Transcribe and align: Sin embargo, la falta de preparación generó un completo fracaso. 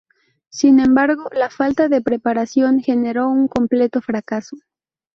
Sin 0.49 0.79
embargo, 0.79 1.29
la 1.31 1.51
falta 1.51 1.87
de 1.87 2.01
preparación 2.01 2.79
generó 2.79 3.29
un 3.29 3.47
completo 3.47 4.01
fracaso. 4.01 4.57